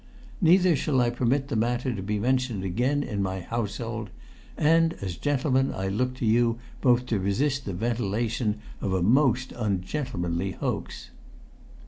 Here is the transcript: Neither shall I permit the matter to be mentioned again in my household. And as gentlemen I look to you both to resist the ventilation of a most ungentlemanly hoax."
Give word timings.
Neither 0.41 0.75
shall 0.75 0.99
I 0.99 1.11
permit 1.11 1.49
the 1.49 1.55
matter 1.55 1.93
to 1.93 2.01
be 2.01 2.17
mentioned 2.17 2.63
again 2.63 3.03
in 3.03 3.21
my 3.21 3.41
household. 3.41 4.09
And 4.57 4.93
as 4.93 5.15
gentlemen 5.15 5.71
I 5.75 5.89
look 5.89 6.15
to 6.15 6.25
you 6.25 6.57
both 6.81 7.05
to 7.05 7.19
resist 7.19 7.65
the 7.65 7.73
ventilation 7.73 8.61
of 8.81 8.93
a 8.93 9.03
most 9.03 9.51
ungentlemanly 9.55 10.53
hoax." 10.53 11.11